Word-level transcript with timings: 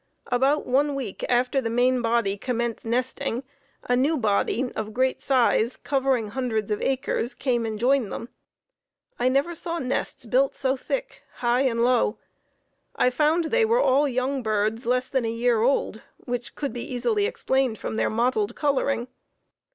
About 0.31 0.65
one 0.65 0.95
week 0.95 1.23
after 1.29 1.61
the 1.61 1.69
main 1.69 2.01
body 2.01 2.35
commenced 2.35 2.87
nesting, 2.87 3.43
a 3.83 3.95
new 3.95 4.17
body 4.17 4.67
of 4.75 4.95
great 4.95 5.21
size, 5.21 5.77
covering 5.77 6.29
hundreds 6.29 6.71
of 6.71 6.81
acres, 6.81 7.35
came 7.35 7.67
and 7.67 7.77
joined 7.77 8.11
them. 8.11 8.29
I 9.19 9.29
never 9.29 9.53
saw 9.53 9.77
nests 9.77 10.25
built 10.25 10.55
so 10.55 10.75
thick, 10.75 11.21
high 11.35 11.61
and 11.61 11.83
low. 11.83 12.17
I 12.95 13.11
found 13.11 13.43
they 13.43 13.63
were 13.63 13.79
all 13.79 14.07
young 14.07 14.41
birds 14.41 14.87
less 14.87 15.07
than 15.07 15.23
a 15.23 15.29
year 15.29 15.61
old, 15.61 16.01
which 16.17 16.55
could 16.55 16.73
be 16.73 16.81
easily 16.91 17.27
explained 17.27 17.77
from 17.77 17.95
their 17.95 18.09
mottled 18.09 18.55
coloring. 18.55 19.07